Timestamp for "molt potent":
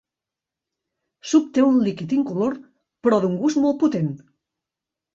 3.67-4.13